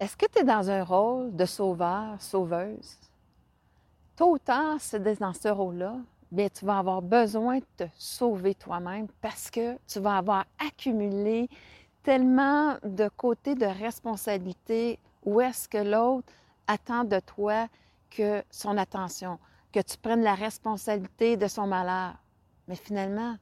[0.00, 2.96] Est-ce que tu es dans un rôle de sauveur, sauveuse?
[4.14, 4.78] Tôt ou tard,
[5.18, 5.96] dans ce rôle-là,
[6.30, 11.48] bien, tu vas avoir besoin de te sauver toi-même parce que tu vas avoir accumulé
[12.04, 16.32] tellement de côtés de responsabilité où est-ce que l'autre
[16.68, 17.66] attend de toi
[18.08, 19.38] que son attention,
[19.72, 22.14] que tu prennes la responsabilité de son malheur.
[22.68, 23.36] Mais finalement,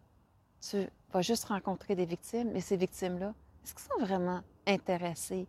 [0.61, 5.47] tu vas juste rencontrer des victimes et ces victimes-là, est-ce qu'ils sont vraiment intéressés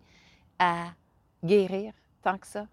[0.59, 0.87] à
[1.43, 2.67] guérir tant que ça?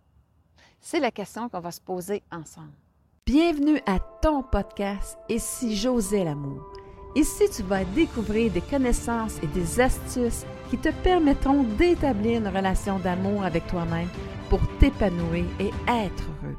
[0.81, 2.72] C'est la question qu'on va se poser ensemble.
[3.27, 6.63] Bienvenue à ton podcast si j'osais l'amour.
[7.14, 12.99] Ici, tu vas découvrir des connaissances et des astuces qui te permettront d'établir une relation
[12.99, 14.08] d'amour avec toi-même
[14.50, 16.57] pour t'épanouir et être heureux.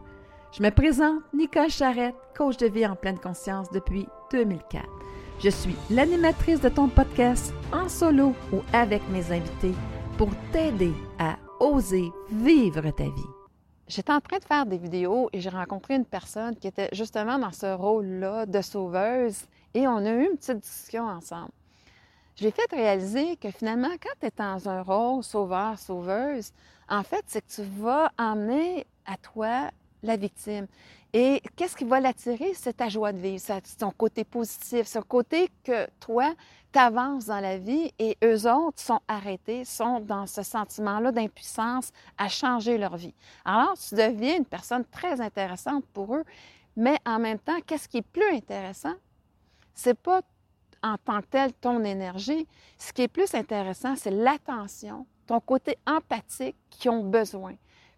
[0.58, 4.86] Je me présente Nicole Charrette, coach de vie en pleine conscience depuis 2004.
[5.44, 9.76] Je suis l'animatrice de ton podcast en solo ou avec mes invités
[10.18, 13.32] pour t'aider à oser vivre ta vie.
[13.88, 17.38] J'étais en train de faire des vidéos et j'ai rencontré une personne qui était justement
[17.38, 21.52] dans ce rôle-là de sauveuse et on a eu une petite discussion ensemble.
[22.36, 26.52] Je lui ai fait réaliser que finalement, quand tu es dans un rôle sauveur-sauveuse,
[26.90, 29.70] en fait, c'est que tu vas emmener à toi
[30.02, 30.68] la victime.
[31.18, 32.54] Et qu'est-ce qui va l'attirer?
[32.56, 33.42] C'est ta joie de vivre,
[33.80, 36.34] son côté positif, son côté que toi,
[36.74, 41.92] tu avances dans la vie et eux autres sont arrêtés, sont dans ce sentiment-là d'impuissance
[42.18, 43.14] à changer leur vie?
[43.46, 46.26] Alors, tu deviens une personne très intéressante pour eux,
[46.76, 48.96] mais en même temps, qu'est-ce qui est plus intéressant?
[49.74, 50.22] C'est pas
[50.84, 52.46] en tant que tel ton énergie.
[52.78, 57.56] Ce qui est plus intéressant, c'est l'attention, ton côté empathique qu'ils ont besoin.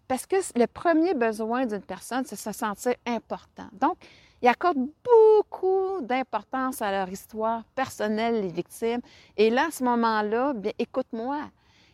[0.07, 3.67] Parce que le premier besoin d'une personne, c'est se sentir important.
[3.73, 3.97] Donc,
[4.41, 9.01] ils accordent beaucoup d'importance à leur histoire personnelle, les victimes.
[9.35, 11.39] Et là, à ce moment-là, bien, écoute-moi.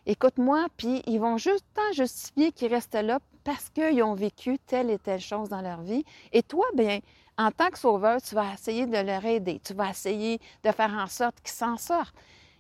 [0.06, 4.90] Écoute-moi, puis ils vont juste tant justifier qu'ils restent là parce qu'ils ont vécu telle
[4.90, 6.04] et telle chose dans leur vie.
[6.34, 7.00] Et toi, bien,
[7.38, 9.62] en tant que sauveur, tu vas essayer de leur aider.
[9.64, 12.16] Tu vas essayer de faire en sorte qu'ils s'en sortent.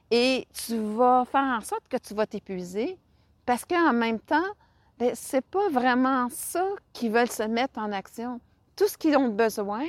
[0.09, 2.97] Et tu vas faire en sorte que tu vas t'épuiser
[3.45, 4.41] parce qu'en même temps,
[4.99, 8.39] ce c'est pas vraiment ça qu'ils veulent se mettre en action.
[8.75, 9.85] Tout ce qu'ils ont besoin,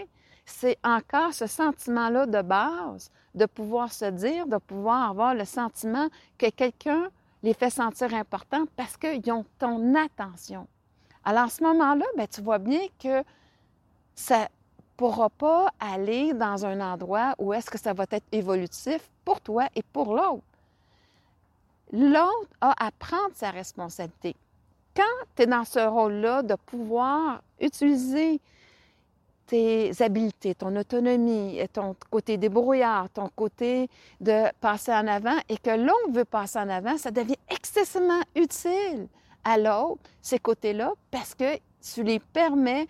[0.47, 6.09] c'est encore ce sentiment-là de base, de pouvoir se dire, de pouvoir avoir le sentiment
[6.39, 7.09] que quelqu'un
[7.43, 10.67] les fait sentir importants parce qu'ils ont ton attention.
[11.25, 13.23] Alors, à ce moment-là, ben, tu vois bien que
[14.15, 14.47] ça ne
[14.97, 19.67] pourra pas aller dans un endroit où est-ce que ça va être évolutif pour toi
[19.75, 20.45] et pour l'autre.
[21.93, 24.37] L'autre a à prendre sa responsabilité
[24.95, 28.41] quand tu es dans ce rôle-là de pouvoir utiliser
[29.47, 33.89] tes habiletés, ton autonomie, ton côté débrouillard, ton côté
[34.21, 39.09] de passer en avant et que l'on veut passer en avant, ça devient excessivement utile
[39.45, 42.87] à l'autre, ces côtés-là, parce que tu les permets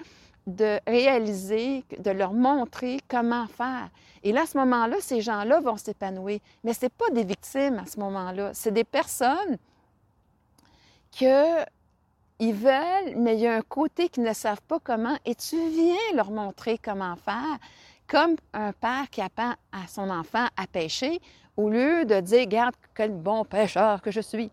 [0.46, 3.88] de réaliser, de leur montrer comment faire.
[4.22, 6.38] Et là, à ce moment-là, ces gens-là vont s'épanouir.
[6.62, 8.50] Mais ce pas des victimes à ce moment-là.
[8.54, 9.58] C'est des personnes
[11.18, 11.64] que
[12.38, 15.56] ils veulent, mais il y a un côté qu'ils ne savent pas comment et tu
[15.68, 17.58] viens leur montrer comment faire,
[18.06, 21.20] comme un père qui apprend à son enfant à pêcher
[21.56, 24.50] au lieu de dire, regarde quel bon pêcheur que je suis.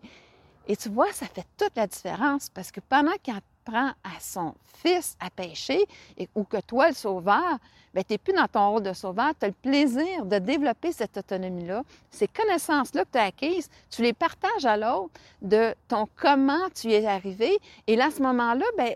[0.68, 3.34] Et tu vois, ça fait toute la différence parce que pendant qu'il
[3.64, 5.84] apprend à son fils à pêcher
[6.18, 7.58] et, ou que toi, le sauveur,
[7.94, 10.92] ben, tu n'es plus dans ton rôle de sauveur, tu as le plaisir de développer
[10.92, 11.82] cette autonomie-là.
[12.10, 15.12] Ces connaissances-là que tu as acquises, tu les partages à l'autre
[15.42, 17.58] de ton comment tu y es arrivé.
[17.86, 18.94] Et là, à ce moment-là, ben,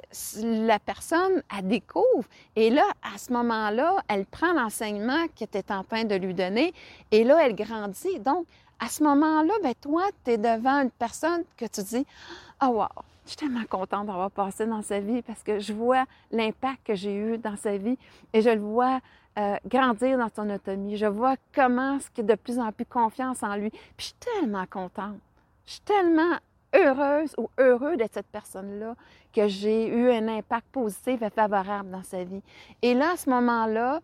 [0.67, 2.25] la personne, elle découvre.
[2.57, 6.33] Et là, à ce moment-là, elle prend l'enseignement que tu es en train de lui
[6.33, 6.73] donner.
[7.11, 8.19] Et là, elle grandit.
[8.21, 8.47] Donc,
[8.81, 12.07] à ce moment-là, ben, toi, tu es devant une personne que tu dis,
[12.63, 12.87] oh, wow,
[13.27, 16.95] je suis tellement contente d'avoir passé dans sa vie parce que je vois l'impact que
[16.95, 17.99] j'ai eu dans sa vie
[18.33, 19.01] et je le vois
[19.39, 20.97] euh, grandir dans son autonomie.
[20.97, 23.71] Je vois comment ce qui de plus en plus confiance en lui.
[23.71, 25.19] Puis je suis tellement contente.
[25.67, 26.39] Je suis tellement
[26.73, 28.95] heureuse ou heureux d'être cette personne-là
[29.33, 32.43] que j'ai eu un impact positif et favorable dans sa vie.
[32.81, 34.01] Et là, à ce moment-là,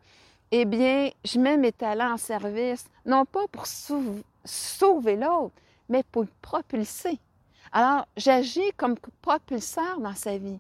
[0.51, 5.55] eh bien, je mets mes talents en service, non pas pour sauver l'autre,
[5.89, 7.19] mais pour le propulser.
[7.73, 10.59] Alors, j'agis comme propulseur dans sa vie.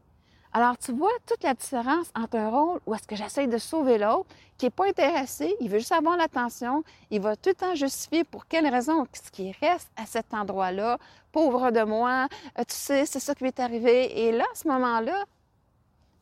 [0.55, 3.99] Alors, tu vois toute la différence entre un rôle où est-ce que j'essaie de sauver
[3.99, 4.29] l'autre,
[4.59, 8.25] qui n'est pas intéressé, il veut juste avoir l'attention, il va tout le temps justifier
[8.25, 10.99] pour quelle raison ce qui reste à cet endroit-là,
[11.33, 12.29] pauvre de moi,
[12.59, 14.27] euh, tu sais, c'est ça qui m'est arrivé.
[14.27, 15.25] Et là, à ce moment-là,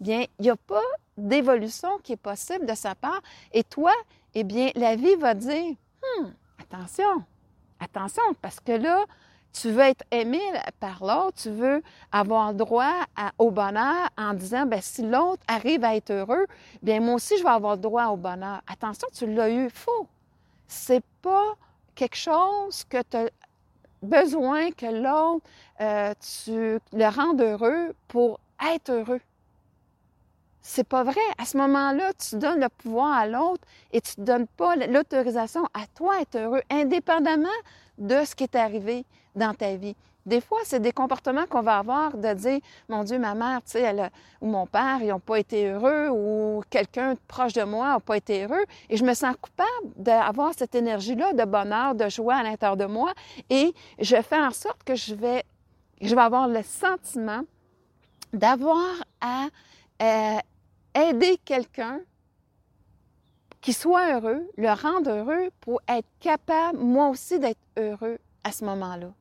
[0.01, 0.83] bien, il n'y a pas
[1.17, 3.21] d'évolution qui est possible de sa part.
[3.53, 3.93] Et toi,
[4.35, 5.75] eh bien, la vie va dire,
[6.19, 7.25] hum, attention,
[7.81, 9.05] attention, parce que là,
[9.53, 10.41] tu veux être aimé
[10.79, 11.83] par l'autre, tu veux
[12.13, 13.05] avoir droit
[13.39, 16.47] au bonheur en disant, ben si l'autre arrive à être heureux,
[16.83, 18.61] bien moi aussi je vais avoir droit au bonheur.
[18.71, 20.07] Attention, tu l'as eu faux.
[20.69, 21.55] C'est pas
[21.95, 23.31] quelque chose que tu as
[24.03, 25.45] besoin que l'autre,
[25.81, 26.15] euh,
[26.93, 28.41] le rendes heureux pour
[28.75, 29.21] être heureux.
[30.63, 31.21] C'est pas vrai.
[31.39, 35.65] À ce moment-là, tu donnes le pouvoir à l'autre et tu ne donnes pas l'autorisation
[35.75, 37.49] à toi d'être heureux, indépendamment
[38.01, 39.05] de ce qui est arrivé
[39.37, 39.95] dans ta vie.
[40.27, 43.73] Des fois, c'est des comportements qu'on va avoir de dire, mon Dieu, ma mère, tu
[43.73, 44.11] sais,
[44.41, 48.17] ou mon père, ils n'ont pas été heureux, ou quelqu'un proche de moi n'a pas
[48.17, 48.65] été heureux.
[48.91, 52.85] Et je me sens coupable d'avoir cette énergie-là de bonheur, de joie à l'intérieur de
[52.85, 53.13] moi.
[53.49, 55.43] Et je fais en sorte que je vais,
[56.03, 57.43] je vais avoir le sentiment
[58.33, 58.85] d'avoir
[59.21, 59.47] à
[60.03, 60.39] euh,
[60.95, 62.01] aider quelqu'un
[63.61, 68.65] qui soit heureux, le rendre heureux pour être capable, moi aussi, d'être heureux à ce
[68.65, 69.13] moment-là.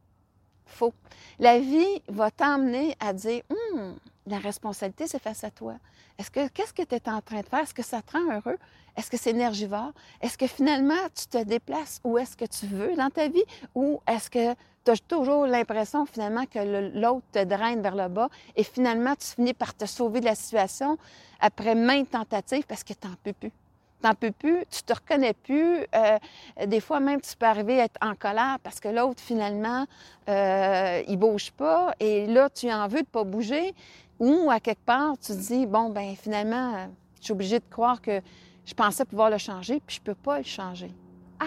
[0.66, 0.94] Faux.
[1.40, 3.96] La vie va t'emmener à dire, hum,
[4.28, 5.76] la responsabilité, c'est face à toi.
[6.18, 7.60] Est-ce que, qu'est-ce que tu es en train de faire?
[7.60, 8.58] Est-ce que ça te rend heureux?
[8.96, 9.92] Est-ce que c'est énergivore?
[10.22, 13.44] Est-ce que finalement, tu te déplaces où est-ce que tu veux dans ta vie?
[13.74, 14.54] Ou est-ce que
[14.84, 19.28] tu as toujours l'impression finalement que l'autre te draine vers le bas et finalement, tu
[19.28, 20.98] finis par te sauver de la situation
[21.40, 23.52] après maintes tentatives parce que tu n'en peux plus?
[24.02, 25.86] T'en peux plus, tu te reconnais plus.
[25.96, 26.18] Euh,
[26.66, 29.86] des fois même, tu peux arriver à être en colère parce que l'autre, finalement,
[30.30, 33.74] euh, il bouge pas et là, tu en veux de pas bouger.
[34.20, 36.88] Ou à quelque part, tu te dis, bon, ben finalement,
[37.20, 38.22] je suis obligée de croire que
[38.66, 40.94] je pensais pouvoir le changer, puis je peux pas le changer.
[41.40, 41.46] Ah!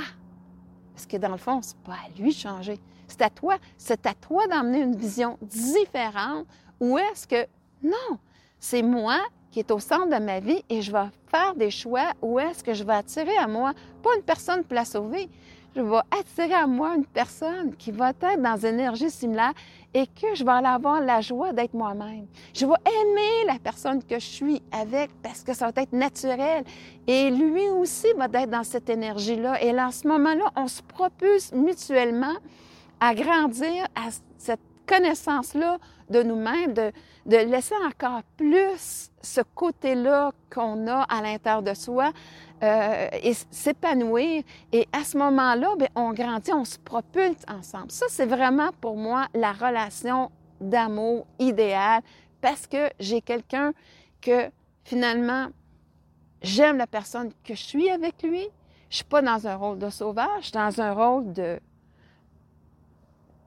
[0.95, 2.79] Parce que dans le fond, c'est pas à lui de changer.
[3.09, 3.59] C'est à toi.
[3.77, 6.47] C'est à toi d'emmener une vision différente.
[6.81, 7.47] Ou est-ce que,
[7.83, 8.19] non,
[8.59, 9.19] c'est moi
[9.53, 12.65] qui est au centre de ma vie et je vais faire des choix où est-ce
[12.65, 13.73] que je vais attirer à moi,
[14.03, 15.29] pas une personne pour la sauver,
[15.77, 19.53] je vais attirer à moi une personne qui va être dans une énergie similaire
[19.95, 22.27] et que je vais aller avoir la joie d'être moi-même.
[22.55, 26.65] Je vais aimer la personne que je suis avec parce que ça va être naturel.
[27.07, 29.63] Et lui aussi va être dans cette énergie-là.
[29.63, 32.35] Et là, à ce moment-là, on se propulse mutuellement
[33.01, 35.79] à grandir à cette connaissance-là
[36.11, 36.93] de nous-mêmes, de,
[37.27, 42.13] de, laisser encore plus ce côté-là qu'on a à l'intérieur de soi
[42.63, 44.43] euh, et s'épanouir.
[44.73, 47.91] Et à ce moment-là, ben, on grandit, on se propulse ensemble.
[47.91, 50.31] Ça, c'est vraiment pour moi la relation
[50.61, 52.03] d'amour idéale
[52.41, 53.73] parce que j'ai quelqu'un
[54.21, 54.51] que
[54.85, 55.49] finalement,
[56.43, 58.47] j'aime la personne que je suis avec lui.
[58.91, 61.59] Je suis pas dans un rôle de sauvage, je suis dans un rôle de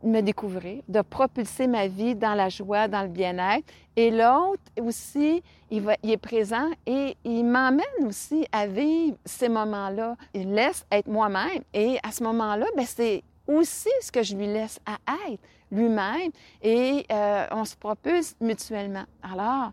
[0.05, 3.65] me découvrir, de propulser ma vie dans la joie, dans le bien-être.
[3.95, 9.49] Et l'autre aussi, il, va, il est présent et il m'emmène aussi à vivre ces
[9.49, 10.15] moments-là.
[10.33, 11.63] Il laisse être moi-même.
[11.73, 14.97] Et à ce moment-là, ben, c'est aussi ce que je lui laisse à
[15.29, 15.41] être
[15.71, 16.31] lui-même
[16.61, 19.05] et euh, on se propulse mutuellement.
[19.21, 19.71] Alors,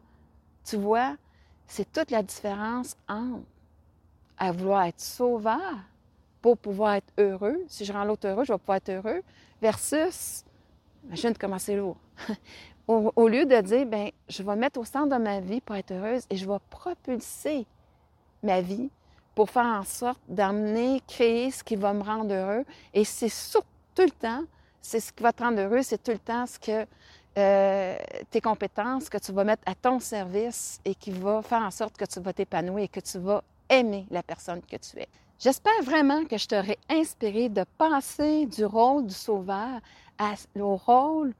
[0.64, 1.17] tu vois,
[1.67, 3.44] c'est toute la différence entre
[4.38, 5.84] à vouloir être sauveur
[6.43, 7.56] pour pouvoir être heureux.
[7.69, 9.23] Si je rends l'autre heureux, je vais pouvoir être heureux
[9.62, 10.44] versus,
[11.06, 11.97] imagine comment c'est lourd.
[12.89, 15.93] au, lieu de dire, ben, je vais mettre au centre de ma vie pour être
[15.93, 17.65] heureuse et je vais propulser
[18.43, 18.91] ma vie
[19.35, 22.65] pour faire en sorte d'amener, créer ce qui va me rendre heureux.
[22.93, 23.33] Et c'est
[23.94, 24.43] tout le temps,
[24.83, 26.87] c'est ce qui va te rendre heureux, c'est tout le temps ce que
[27.39, 27.97] euh,
[28.31, 31.96] tes compétences que tu vas mettre à ton service et qui va faire en sorte
[31.96, 35.08] que tu vas t'épanouir et que tu vas aimer la personne que tu es.
[35.43, 39.81] J'espère vraiment que je t'aurai inspiré de passer du rôle du sauveur
[40.55, 41.34] au rôle,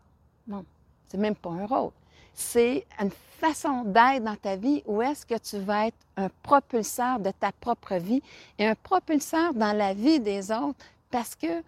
[0.49, 0.65] non,
[1.07, 1.93] c'est même pas un rôle,
[2.35, 7.21] c'est une façon d'être dans ta vie où est-ce que tu vas être un propulseur
[7.21, 8.21] de ta propre vie
[8.59, 11.63] et un propulseur dans la vie des autres parce que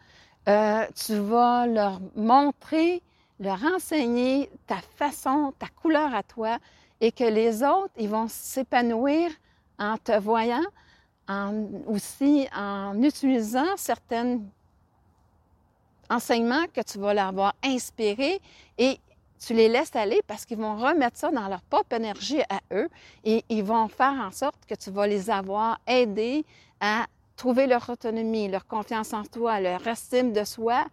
[0.49, 3.00] euh, tu vas leur montrer,
[3.38, 6.59] leur enseigner ta façon, ta couleur à toi
[7.00, 9.31] et que les autres, ils vont s'épanouir
[9.79, 10.64] en te voyant,
[11.87, 14.40] aussi en utilisant certains
[16.11, 18.40] enseignements que tu vas leur avoir inspirés
[18.78, 18.99] et
[19.45, 22.88] tu les laisses aller parce qu'ils vont remettre ça dans leur propre énergie à eux
[23.25, 26.45] et ils vont faire en sorte que tu vas les avoir aidés
[26.81, 30.85] à trouver leur autonomie, leur confiance en toi, leur estime de soi,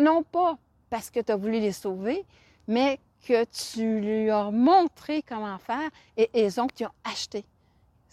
[0.00, 0.56] non pas
[0.88, 2.24] parce que tu as voulu les sauver,
[2.66, 7.44] mais que tu lui as montré comment faire et ils ont, tu ont acheté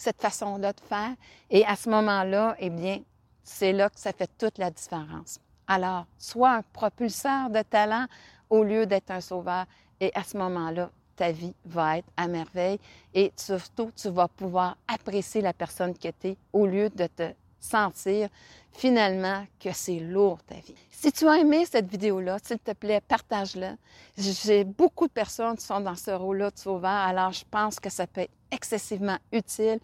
[0.04, 1.16] cette façon-là de faire.
[1.50, 3.00] Et à ce moment-là, eh bien,
[3.44, 5.40] c'est là que ça fait toute la différence.
[5.68, 8.06] Alors, sois un propulseur de talent
[8.50, 9.66] au lieu d'être un sauveur.
[10.00, 12.80] Et à ce moment-là, ta vie va être à merveille
[13.14, 17.34] et surtout, tu vas pouvoir apprécier la personne que tu es au lieu de te
[17.64, 18.30] sentir
[18.72, 20.76] finalement que c'est lourd ta vie.
[20.90, 23.76] Si tu as aimé cette vidéo-là, s'il te plaît, partage-la.
[24.18, 27.90] J'ai beaucoup de personnes qui sont dans ce rôle-là de sauveur, alors je pense que
[27.90, 29.80] ça peut être excessivement utile.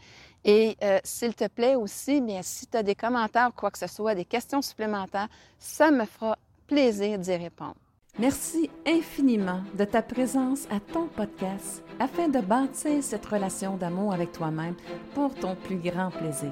[0.45, 3.87] Et euh, s'il te plaît aussi, bien, si tu as des commentaires quoi que ce
[3.87, 7.75] soit, des questions supplémentaires, ça me fera plaisir d'y répondre.
[8.17, 14.31] Merci infiniment de ta présence à ton podcast afin de bâtir cette relation d'amour avec
[14.31, 14.75] toi-même
[15.13, 16.51] pour ton plus grand plaisir.